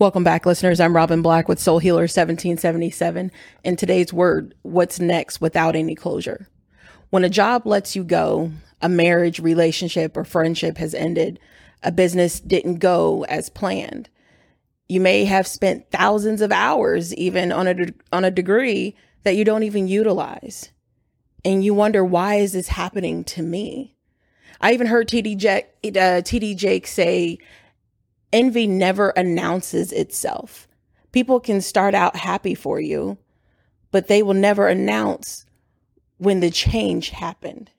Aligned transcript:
Welcome 0.00 0.24
back, 0.24 0.44
listeners. 0.44 0.80
I'm 0.80 0.96
Robin 0.96 1.22
Black 1.22 1.46
with 1.46 1.60
Soul 1.60 1.78
Healer 1.78 2.02
1777. 2.02 3.30
And 3.64 3.78
today's 3.78 4.12
word, 4.12 4.52
what's 4.62 4.98
next 4.98 5.40
without 5.40 5.76
any 5.76 5.94
closure? 5.94 6.48
When 7.10 7.22
a 7.22 7.28
job 7.28 7.64
lets 7.64 7.94
you 7.94 8.02
go, 8.02 8.50
a 8.82 8.88
marriage, 8.88 9.38
relationship, 9.38 10.16
or 10.16 10.24
friendship 10.24 10.78
has 10.78 10.94
ended, 10.94 11.38
a 11.84 11.92
business 11.92 12.40
didn't 12.40 12.80
go 12.80 13.24
as 13.28 13.48
planned. 13.48 14.08
You 14.88 15.00
may 15.00 15.26
have 15.26 15.46
spent 15.46 15.92
thousands 15.92 16.40
of 16.40 16.50
hours 16.50 17.14
even 17.14 17.52
on 17.52 17.68
a, 17.68 17.76
on 18.12 18.24
a 18.24 18.32
degree 18.32 18.96
that 19.22 19.36
you 19.36 19.44
don't 19.44 19.62
even 19.62 19.86
utilize. 19.86 20.72
And 21.44 21.64
you 21.64 21.72
wonder, 21.72 22.04
why 22.04 22.34
is 22.36 22.54
this 22.54 22.66
happening 22.66 23.22
to 23.24 23.42
me? 23.42 23.94
I 24.60 24.72
even 24.72 24.88
heard 24.88 25.08
TD 25.08 25.36
Jake, 25.36 25.68
uh, 25.84 26.18
TD 26.20 26.56
Jake 26.56 26.88
say, 26.88 27.38
envy 28.34 28.66
never 28.66 29.10
announces 29.10 29.92
itself. 29.92 30.68
People 31.12 31.40
can 31.40 31.60
start 31.60 31.94
out 31.94 32.16
happy 32.16 32.54
for 32.54 32.80
you, 32.80 33.16
but 33.92 34.08
they 34.08 34.22
will 34.22 34.34
never 34.34 34.66
announce 34.66 35.46
when 36.18 36.40
the 36.40 36.50
change 36.50 37.10
happened. 37.10 37.70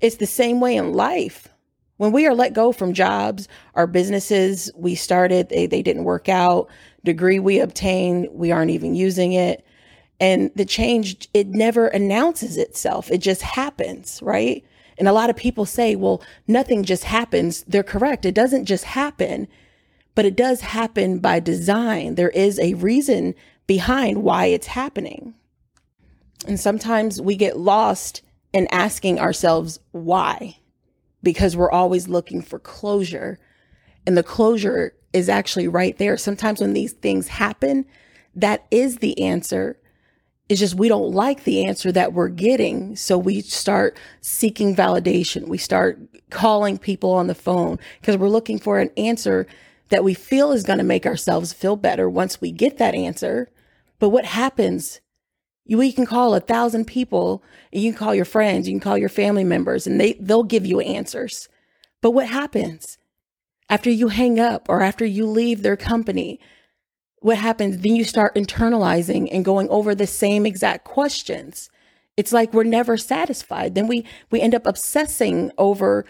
It's 0.00 0.16
the 0.16 0.26
same 0.26 0.60
way 0.60 0.76
in 0.76 0.92
life. 0.92 1.48
When 1.96 2.12
we 2.12 2.26
are 2.26 2.34
let 2.34 2.52
go 2.52 2.72
from 2.72 2.92
jobs, 2.92 3.48
our 3.74 3.86
businesses 3.86 4.70
we 4.76 4.94
started, 4.94 5.48
they, 5.48 5.66
they 5.66 5.82
didn't 5.82 6.04
work 6.04 6.28
out, 6.28 6.68
degree 7.04 7.38
we 7.38 7.60
obtained, 7.60 8.28
we 8.32 8.50
aren't 8.52 8.70
even 8.70 8.94
using 8.94 9.32
it. 9.32 9.64
And 10.20 10.50
the 10.56 10.64
change, 10.64 11.28
it 11.32 11.48
never 11.48 11.86
announces 11.86 12.56
itself. 12.56 13.10
It 13.10 13.18
just 13.18 13.42
happens, 13.42 14.20
right? 14.22 14.64
And 14.98 15.08
a 15.08 15.12
lot 15.12 15.30
of 15.30 15.36
people 15.36 15.64
say, 15.64 15.94
well, 15.94 16.22
nothing 16.46 16.82
just 16.84 17.04
happens. 17.04 17.64
They're 17.68 17.82
correct. 17.82 18.24
It 18.24 18.34
doesn't 18.34 18.64
just 18.64 18.84
happen, 18.84 19.48
but 20.14 20.24
it 20.24 20.36
does 20.36 20.60
happen 20.60 21.20
by 21.20 21.40
design. 21.40 22.16
There 22.16 22.30
is 22.30 22.58
a 22.58 22.74
reason 22.74 23.34
behind 23.66 24.22
why 24.22 24.46
it's 24.46 24.66
happening. 24.66 25.34
And 26.46 26.58
sometimes 26.58 27.20
we 27.20 27.36
get 27.36 27.58
lost 27.58 28.22
in 28.52 28.66
asking 28.70 29.20
ourselves 29.20 29.78
why, 29.92 30.56
because 31.22 31.56
we're 31.56 31.70
always 31.70 32.08
looking 32.08 32.42
for 32.42 32.58
closure. 32.58 33.38
And 34.06 34.16
the 34.16 34.22
closure 34.22 34.94
is 35.12 35.28
actually 35.28 35.68
right 35.68 35.96
there. 35.98 36.16
Sometimes 36.16 36.60
when 36.60 36.72
these 36.72 36.92
things 36.92 37.28
happen, 37.28 37.84
that 38.34 38.66
is 38.70 38.98
the 38.98 39.20
answer 39.20 39.78
it's 40.48 40.60
just 40.60 40.74
we 40.74 40.88
don't 40.88 41.12
like 41.12 41.44
the 41.44 41.66
answer 41.66 41.92
that 41.92 42.14
we're 42.14 42.28
getting. 42.28 42.96
So 42.96 43.18
we 43.18 43.42
start 43.42 43.96
seeking 44.20 44.74
validation. 44.74 45.48
We 45.48 45.58
start 45.58 45.98
calling 46.30 46.78
people 46.78 47.12
on 47.12 47.26
the 47.26 47.34
phone 47.34 47.78
because 48.00 48.16
we're 48.16 48.28
looking 48.28 48.58
for 48.58 48.78
an 48.78 48.90
answer 48.96 49.46
that 49.90 50.04
we 50.04 50.14
feel 50.14 50.52
is 50.52 50.64
going 50.64 50.78
to 50.78 50.84
make 50.84 51.06
ourselves 51.06 51.52
feel 51.52 51.76
better 51.76 52.08
once 52.08 52.40
we 52.40 52.50
get 52.50 52.78
that 52.78 52.94
answer. 52.94 53.50
But 53.98 54.10
what 54.10 54.24
happens? 54.24 55.00
You, 55.64 55.92
can 55.92 56.06
call 56.06 56.34
a 56.34 56.40
thousand 56.40 56.86
people, 56.86 57.42
you 57.70 57.90
can 57.90 57.98
call 57.98 58.14
your 58.14 58.24
friends, 58.24 58.66
you 58.66 58.72
can 58.72 58.80
call 58.80 58.96
your 58.96 59.10
family 59.10 59.44
members, 59.44 59.86
and 59.86 60.00
they, 60.00 60.14
they'll 60.14 60.42
give 60.42 60.64
you 60.64 60.80
answers. 60.80 61.48
But 62.00 62.12
what 62.12 62.26
happens 62.26 62.96
after 63.68 63.90
you 63.90 64.08
hang 64.08 64.40
up 64.40 64.66
or 64.70 64.80
after 64.80 65.04
you 65.04 65.26
leave 65.26 65.62
their 65.62 65.76
company? 65.76 66.40
What 67.20 67.38
happens 67.38 67.78
then 67.78 67.96
you 67.96 68.04
start 68.04 68.34
internalizing 68.34 69.28
and 69.32 69.44
going 69.44 69.68
over 69.68 69.94
the 69.94 70.06
same 70.06 70.46
exact 70.46 70.84
questions. 70.84 71.70
It's 72.16 72.32
like 72.32 72.52
we're 72.52 72.64
never 72.64 72.96
satisfied. 72.96 73.74
Then 73.74 73.86
we 73.86 74.04
we 74.30 74.40
end 74.40 74.54
up 74.54 74.66
obsessing 74.66 75.52
over 75.58 76.04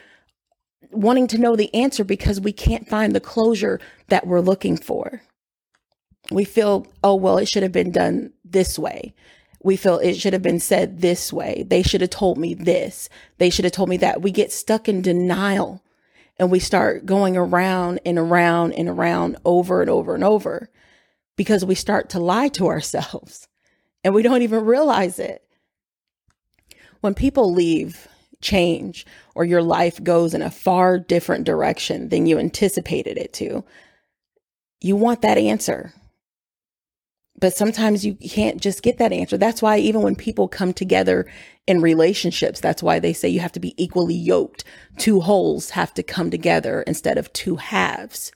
wanting 0.90 1.26
to 1.28 1.38
know 1.38 1.56
the 1.56 1.74
answer 1.74 2.04
because 2.04 2.40
we 2.40 2.52
can't 2.52 2.88
find 2.88 3.14
the 3.14 3.20
closure 3.20 3.80
that 4.08 4.26
we're 4.26 4.40
looking 4.40 4.76
for. 4.76 5.22
We 6.30 6.44
feel 6.44 6.86
oh 7.02 7.14
well 7.14 7.38
it 7.38 7.48
should 7.48 7.62
have 7.62 7.72
been 7.72 7.92
done 7.92 8.32
this 8.44 8.78
way. 8.78 9.14
We 9.62 9.76
feel 9.76 9.98
it 9.98 10.14
should 10.14 10.34
have 10.34 10.42
been 10.42 10.60
said 10.60 11.00
this 11.00 11.32
way. 11.32 11.64
They 11.66 11.82
should 11.82 12.00
have 12.00 12.10
told 12.10 12.38
me 12.38 12.54
this. 12.54 13.08
They 13.38 13.50
should 13.50 13.64
have 13.64 13.72
told 13.72 13.88
me 13.88 13.96
that. 13.98 14.22
We 14.22 14.30
get 14.30 14.52
stuck 14.52 14.88
in 14.88 15.02
denial 15.02 15.82
and 16.38 16.50
we 16.50 16.60
start 16.60 17.06
going 17.06 17.36
around 17.36 18.00
and 18.06 18.18
around 18.18 18.72
and 18.74 18.88
around 18.88 19.36
over 19.44 19.80
and 19.80 19.90
over 19.90 20.14
and 20.14 20.22
over 20.22 20.70
because 21.38 21.64
we 21.64 21.76
start 21.76 22.10
to 22.10 22.18
lie 22.18 22.48
to 22.48 22.66
ourselves 22.66 23.48
and 24.04 24.12
we 24.12 24.22
don't 24.22 24.42
even 24.42 24.66
realize 24.66 25.18
it. 25.18 25.42
When 27.00 27.14
people 27.14 27.54
leave, 27.54 28.08
change, 28.42 29.06
or 29.34 29.44
your 29.44 29.62
life 29.62 30.02
goes 30.02 30.34
in 30.34 30.42
a 30.42 30.50
far 30.50 30.98
different 30.98 31.44
direction 31.44 32.08
than 32.08 32.26
you 32.26 32.38
anticipated 32.38 33.16
it 33.16 33.32
to, 33.34 33.64
you 34.80 34.96
want 34.96 35.22
that 35.22 35.38
answer. 35.38 35.94
But 37.40 37.54
sometimes 37.54 38.04
you 38.04 38.16
can't 38.16 38.60
just 38.60 38.82
get 38.82 38.98
that 38.98 39.12
answer. 39.12 39.36
That's 39.36 39.62
why, 39.62 39.78
even 39.78 40.02
when 40.02 40.16
people 40.16 40.48
come 40.48 40.72
together 40.72 41.24
in 41.68 41.80
relationships, 41.80 42.58
that's 42.58 42.82
why 42.82 42.98
they 42.98 43.12
say 43.12 43.28
you 43.28 43.38
have 43.38 43.52
to 43.52 43.60
be 43.60 43.80
equally 43.80 44.16
yoked. 44.16 44.64
Two 44.96 45.20
wholes 45.20 45.70
have 45.70 45.94
to 45.94 46.02
come 46.02 46.32
together 46.32 46.82
instead 46.82 47.16
of 47.16 47.32
two 47.32 47.54
halves 47.56 48.32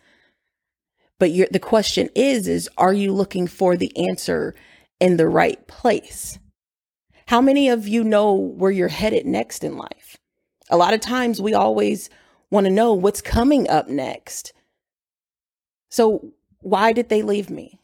but 1.19 1.31
the 1.53 1.61
question 1.61 2.09
is 2.15 2.49
is 2.49 2.69
are 2.77 2.93
you 2.93 3.13
looking 3.13 3.47
for 3.47 3.77
the 3.77 3.97
answer 3.97 4.55
in 5.01 5.17
the 5.17 5.29
right 5.29 5.67
place? 5.69 6.39
How 7.27 7.41
many 7.41 7.69
of 7.69 7.89
you 7.89 8.05
know 8.05 8.35
where 8.35 8.71
you're 8.71 8.89
headed 8.89 9.27
next 9.27 9.65
in 9.65 9.77
life? 9.77 10.17
A 10.69 10.77
lot 10.77 10.95
of 10.95 11.01
times 11.01 11.41
we 11.41 11.55
always 11.55 12.11
want 12.51 12.67
to 12.67 12.73
know 12.73 12.93
what's 12.93 13.23
coming 13.23 13.69
up 13.69 13.89
next. 13.89 14.53
So 15.91 16.33
why 16.61 16.93
did 16.93 17.09
they 17.09 17.23
leave 17.23 17.51
me? 17.51 17.81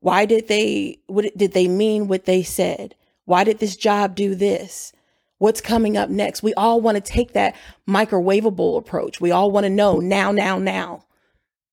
Why 0.00 0.24
did 0.24 0.48
they 0.48 0.98
what 1.06 1.26
did 1.36 1.52
they 1.52 1.68
mean 1.68 2.08
what 2.08 2.24
they 2.24 2.42
said? 2.42 2.94
Why 3.24 3.44
did 3.44 3.58
this 3.58 3.76
job 3.76 4.14
do 4.14 4.34
this? 4.34 4.92
What's 5.38 5.60
coming 5.60 5.96
up 5.96 6.08
next? 6.08 6.42
We 6.42 6.54
all 6.54 6.80
want 6.80 6.96
to 6.96 7.00
take 7.00 7.32
that 7.32 7.56
microwavable 7.88 8.78
approach. 8.78 9.20
We 9.20 9.30
all 9.30 9.50
want 9.50 9.64
to 9.64 9.70
know 9.70 9.98
now 9.98 10.32
now 10.32 10.58
now 10.58 11.04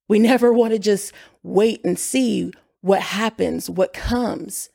we 0.10 0.20
never 0.20 0.52
want 0.52 0.74
to 0.74 0.80
just 0.80 1.14
wait 1.44 1.86
and 1.86 1.98
see 1.98 2.52
what 2.82 3.02
happens, 3.02 3.70
what 3.70 3.94
comes. 3.94 4.70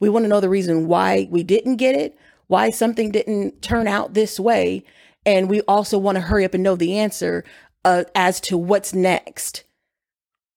We 0.00 0.08
want 0.08 0.24
to 0.24 0.28
know 0.28 0.40
the 0.40 0.48
reason 0.48 0.88
why 0.88 1.28
we 1.30 1.44
didn't 1.44 1.76
get 1.76 1.94
it, 1.94 2.18
why 2.48 2.70
something 2.70 3.12
didn't 3.12 3.62
turn 3.62 3.86
out 3.86 4.14
this 4.14 4.40
way. 4.40 4.82
And 5.24 5.48
we 5.48 5.60
also 5.62 5.98
want 5.98 6.16
to 6.16 6.22
hurry 6.22 6.44
up 6.44 6.54
and 6.54 6.62
know 6.62 6.74
the 6.74 6.98
answer 6.98 7.44
uh, 7.84 8.04
as 8.14 8.40
to 8.42 8.56
what's 8.56 8.94
next. 8.94 9.64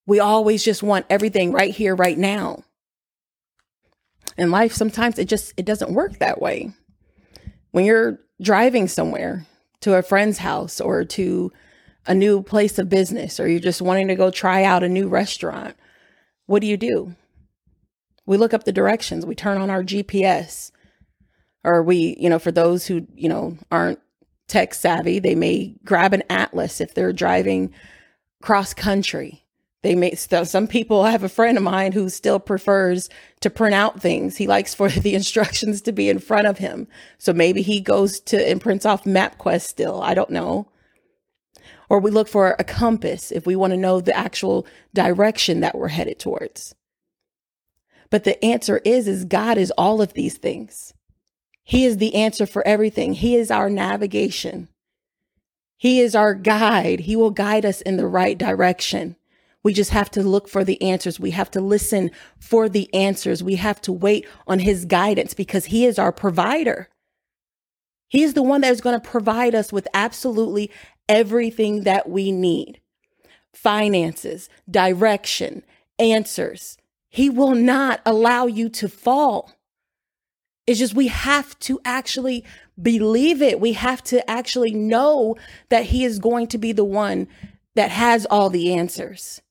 We 0.08 0.20
always 0.20 0.64
just 0.64 0.82
want 0.82 1.06
everything 1.10 1.52
right 1.52 1.74
here, 1.74 1.96
right 1.96 2.18
now. 2.18 2.64
In 4.38 4.50
life, 4.50 4.74
sometimes 4.74 5.20
it 5.20 5.28
just 5.28 5.54
it 5.58 5.66
doesn't 5.66 5.94
work 5.94 6.20
that 6.20 6.42
way. 6.42 6.72
When 7.72 7.86
you're 7.86 8.20
driving 8.42 8.88
somewhere 8.88 9.46
to 9.82 9.96
a 9.96 10.02
friend's 10.02 10.38
house 10.38 10.80
or 10.80 11.04
to 11.04 11.52
a 12.06 12.14
new 12.14 12.42
place 12.42 12.80
of 12.80 12.90
business 12.90 13.40
or 13.40 13.48
you're 13.48 13.60
just 13.60 13.82
wanting 13.82 14.08
to 14.08 14.16
go 14.16 14.32
try 14.32 14.64
out 14.64 14.84
a 14.84 14.90
new 14.90 15.08
restaurant, 15.08 15.76
what 16.46 16.62
do 16.62 16.68
you 16.68 16.78
do? 16.78 17.16
We 18.26 18.38
look 18.38 18.54
up 18.54 18.64
the 18.64 18.72
directions, 18.72 19.26
we 19.26 19.36
turn 19.36 19.60
on 19.60 19.70
our 19.70 19.84
GPS. 19.84 20.72
Or 21.64 21.84
we, 21.84 22.16
you 22.18 22.30
know, 22.30 22.40
for 22.40 22.52
those 22.52 22.88
who, 22.88 23.06
you 23.16 23.28
know, 23.28 23.58
aren't 23.70 24.00
tech 24.48 24.74
savvy, 24.74 25.20
they 25.20 25.36
may 25.36 25.76
grab 25.84 26.14
an 26.14 26.24
atlas 26.30 26.80
if 26.80 26.94
they're 26.94 27.12
driving 27.12 27.74
cross 28.42 28.74
country. 28.74 29.44
They 29.82 29.96
may 29.96 30.16
some 30.16 30.68
people 30.68 31.02
I 31.02 31.12
have 31.12 31.24
a 31.24 31.30
friend 31.30 31.58
of 31.58 31.64
mine 31.64 31.94
who 31.94 32.10
still 32.10 32.40
prefers 32.40 33.10
to 33.42 33.50
print 33.50 33.76
out 33.76 34.02
things. 34.02 34.38
He 34.38 34.48
likes 34.48 34.74
for 34.74 34.90
the 34.90 35.16
instructions 35.16 35.82
to 35.82 35.92
be 35.92 36.10
in 36.10 36.20
front 36.20 36.48
of 36.48 36.58
him. 36.58 36.88
So 37.18 37.34
maybe 37.34 37.62
he 37.62 37.82
goes 37.82 38.20
to 38.22 38.50
and 38.50 38.62
prints 38.62 38.86
off 38.86 39.04
MapQuest 39.04 39.62
still. 39.62 40.02
I 40.02 40.14
don't 40.14 40.32
know 40.32 40.68
or 41.90 42.00
we 42.00 42.12
look 42.12 42.28
for 42.28 42.56
a 42.58 42.64
compass 42.64 43.32
if 43.32 43.46
we 43.46 43.56
want 43.56 43.72
to 43.72 43.78
know 43.78 44.00
the 44.00 44.16
actual 44.16 44.66
direction 44.94 45.60
that 45.60 45.76
we're 45.76 45.90
headed 45.90 46.20
towards. 46.20 46.76
But 48.10 48.24
the 48.24 48.44
answer 48.44 48.82
is 48.86 49.08
is 49.08 49.26
God 49.26 49.58
is 49.58 49.72
all 49.78 50.02
of 50.02 50.14
these 50.14 50.38
things. 50.38 50.94
He 51.64 51.86
is 51.86 51.98
the 51.98 52.16
answer 52.16 52.46
for 52.46 52.66
everything. 52.66 53.14
He 53.14 53.36
is 53.36 53.52
our 53.52 53.70
navigation. 53.70 54.70
He 55.78 56.00
is 56.00 56.16
our 56.16 56.34
guide. 56.34 57.02
He 57.02 57.16
will 57.16 57.32
guide 57.32 57.66
us 57.66 57.82
in 57.82 57.98
the 57.98 58.08
right 58.08 58.38
direction. 58.38 59.16
We 59.64 59.74
just 59.74 59.92
have 59.92 60.10
to 60.12 60.24
look 60.24 60.48
for 60.48 60.64
the 60.64 60.82
answers. 60.82 61.20
We 61.20 61.32
have 61.32 61.52
to 61.52 61.62
listen 61.62 62.12
for 62.40 62.70
the 62.70 62.94
answers. 62.94 63.44
We 63.44 63.56
have 63.56 63.82
to 63.82 63.92
wait 63.92 64.28
on 64.48 64.60
his 64.60 64.86
guidance 64.86 65.34
because 65.34 65.66
he 65.66 65.86
is 65.86 66.00
our 66.00 66.12
provider. 66.12 66.90
He 68.10 68.24
is 68.24 68.34
the 68.34 68.44
one 68.44 68.62
that 68.62 68.72
is 68.72 68.82
going 68.82 69.00
to 69.00 69.10
provide 69.10 69.56
us 69.56 69.72
with 69.72 69.88
absolutely 69.94 70.72
everything 71.08 71.84
that 71.84 72.10
we 72.10 72.32
need 72.32 72.82
finances, 73.54 74.50
direction, 74.70 75.64
answers. 75.98 76.78
He 77.10 77.30
will 77.30 77.56
not 77.56 78.02
allow 78.06 78.46
you 78.46 78.70
to 78.70 78.88
fall. 78.88 79.52
It's 80.68 80.80
just 80.80 80.94
we 80.94 81.08
have 81.08 81.58
to 81.60 81.80
actually 81.84 82.46
believe 82.82 83.42
it. 83.42 83.60
We 83.60 83.74
have 83.74 84.04
to 84.06 84.28
actually 84.30 84.74
know 84.74 85.36
that 85.70 85.86
He 85.86 86.04
is 86.04 86.20
going 86.20 86.48
to 86.48 86.58
be 86.58 86.72
the 86.72 86.86
one 86.86 87.28
that 87.76 87.92
has 87.92 88.26
all 88.28 88.50
the 88.50 88.74
answers. 88.74 89.42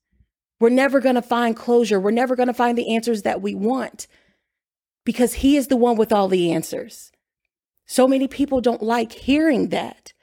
We're 0.59 0.69
never 0.69 0.99
going 0.99 1.15
to 1.15 1.21
find 1.21 1.55
closure. 1.55 1.99
We're 1.99 2.11
never 2.11 2.35
going 2.35 2.47
to 2.47 2.53
find 2.53 2.77
the 2.77 2.95
answers 2.95 3.23
that 3.23 3.41
we 3.41 3.53
want 3.53 4.07
because 5.05 5.35
He 5.35 5.57
is 5.57 5.67
the 5.67 5.77
one 5.77 5.97
with 5.97 6.13
all 6.13 6.29
the 6.29 6.51
answers. 6.51 7.11
So 7.89 8.07
many 8.07 8.27
people 8.27 8.61
don't 8.61 8.83
like 8.83 9.11
hearing 9.11 9.69
that. 9.69 10.13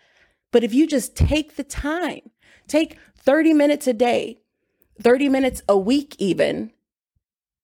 But 0.52 0.62
if 0.62 0.72
you 0.72 0.86
just 0.86 1.16
take 1.16 1.56
the 1.56 1.64
time, 1.64 2.30
take 2.68 2.96
30 3.18 3.54
minutes 3.54 3.88
a 3.88 3.92
day, 3.92 4.38
30 5.02 5.28
minutes 5.28 5.62
a 5.68 5.76
week, 5.76 6.14
even, 6.20 6.70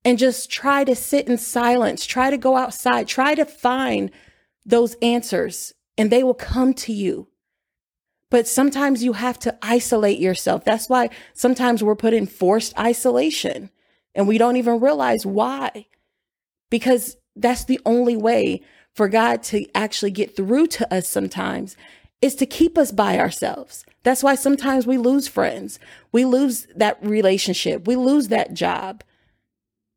and 0.04 0.19
just 0.19 0.50
try 0.50 0.82
to 0.82 0.96
sit 0.96 1.28
in 1.28 1.38
silence, 1.38 2.04
try 2.04 2.31
to 2.31 2.37
go 2.37 2.56
outside, 2.56 3.06
try 3.06 3.37
to 3.37 3.44
find 3.44 4.10
those 4.66 4.96
answers, 5.02 5.72
and 5.96 6.10
they 6.10 6.25
will 6.25 6.34
come 6.34 6.75
to 6.75 6.93
you. 6.93 7.28
But 8.28 8.48
sometimes 8.48 9.05
you 9.05 9.12
have 9.12 9.38
to 9.38 9.56
isolate 9.62 10.19
yourself. 10.19 10.64
That's 10.64 10.88
why 10.88 11.10
sometimes 11.32 11.81
we're 11.81 11.94
put 11.94 12.12
in 12.12 12.26
forced 12.26 12.76
isolation 12.76 13.70
and 14.16 14.26
we 14.26 14.37
don't 14.37 14.56
even 14.56 14.81
realize 14.81 15.25
why. 15.25 15.87
Because 16.70 17.16
that's 17.37 17.64
the 17.64 17.81
only 17.87 18.16
way 18.16 18.62
for 18.94 19.09
God 19.09 19.43
to 19.44 19.67
actually 19.75 20.11
get 20.11 20.37
through 20.37 20.67
to 20.69 20.94
us 20.94 21.09
sometimes 21.09 21.77
is 22.21 22.35
to 22.37 22.47
keep 22.47 22.79
us 22.79 22.93
by 22.93 23.19
ourselves. 23.19 23.85
That's 24.05 24.23
why 24.23 24.37
sometimes 24.37 24.87
we 24.87 24.97
lose 24.97 25.29
friends. 25.29 25.79
We 26.12 26.25
lose 26.25 26.67
that 26.77 26.99
relationship. 27.05 27.87
We 27.87 27.97
lose 27.97 28.29
that 28.29 28.55
job. 28.55 29.03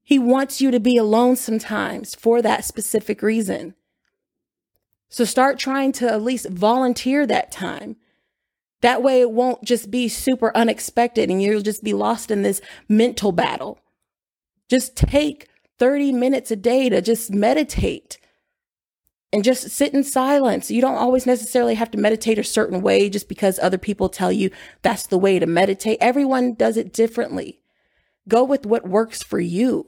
He 0.04 0.20
wants 0.20 0.62
you 0.62 0.72
to 0.72 0.80
be 0.80 0.98
alone 0.98 1.36
sometimes 1.36 2.16
for 2.16 2.42
that 2.42 2.66
specific 2.66 3.22
reason. 3.22 3.76
So 5.10 5.24
start 5.24 5.60
trying 5.60 5.92
to 5.94 6.12
at 6.12 6.22
least 6.22 6.50
volunteer 6.50 7.26
that 7.26 7.52
time. 7.52 7.96
That 8.82 9.02
way 9.02 9.22
it 9.22 9.32
won't 9.32 9.64
just 9.64 9.90
be 9.90 10.08
super 10.08 10.56
unexpected 10.56 11.30
and 11.30 11.42
you'll 11.42 11.62
just 11.62 11.84
be 11.84 11.94
lost 11.94 12.30
in 12.30 12.42
this 12.42 12.62
mental 12.90 13.32
battle. 13.32 13.80
Just 14.70 14.96
take 14.96 15.48
30 15.80 16.12
minutes 16.12 16.52
a 16.52 16.56
day 16.56 16.90
to 16.90 17.02
just 17.02 17.32
meditate 17.32 18.18
and 19.36 19.44
just 19.44 19.70
sit 19.70 19.94
in 19.94 20.02
silence. 20.02 20.72
You 20.72 20.80
don't 20.80 20.96
always 20.96 21.26
necessarily 21.26 21.76
have 21.76 21.92
to 21.92 21.98
meditate 21.98 22.40
a 22.40 22.44
certain 22.44 22.82
way 22.82 23.10
just 23.10 23.28
because 23.28 23.60
other 23.60 23.78
people 23.78 24.08
tell 24.08 24.32
you 24.32 24.50
that's 24.82 25.08
the 25.08 25.18
way 25.18 25.40
to 25.40 25.46
meditate. 25.46 25.98
Everyone 26.00 26.54
does 26.54 26.78
it 26.78 26.94
differently. 26.94 27.60
Go 28.30 28.46
with 28.46 28.66
what 28.66 28.88
works 28.88 29.22
for 29.22 29.42
you. 29.42 29.88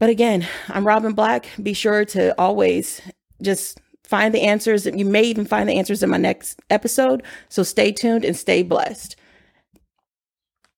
But 0.00 0.10
again, 0.10 0.48
I'm 0.66 0.84
Robin 0.84 1.12
Black. 1.12 1.48
Be 1.62 1.74
sure 1.74 2.04
to 2.06 2.36
always 2.40 3.00
just 3.40 3.78
find 4.02 4.34
the 4.34 4.42
answers. 4.42 4.86
You 4.86 5.04
may 5.04 5.22
even 5.22 5.44
find 5.44 5.68
the 5.68 5.78
answers 5.78 6.02
in 6.02 6.10
my 6.10 6.16
next 6.16 6.60
episode. 6.70 7.22
So 7.48 7.62
stay 7.62 7.92
tuned 7.92 8.24
and 8.24 8.36
stay 8.36 8.64
blessed. 8.64 9.14